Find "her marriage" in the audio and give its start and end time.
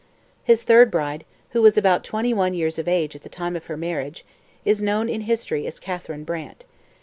3.67-4.25